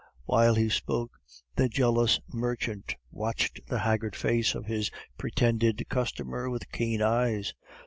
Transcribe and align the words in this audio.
While 0.25 0.55
he 0.55 0.67
spoke, 0.67 1.19
the 1.55 1.69
jealous 1.69 2.19
merchant 2.33 2.95
watched 3.11 3.59
the 3.67 3.77
haggard 3.77 4.15
face 4.15 4.55
of 4.55 4.65
his 4.65 4.89
pretended 5.15 5.85
customer 5.89 6.49
with 6.49 6.71
keen 6.71 7.03
eyes. 7.03 7.53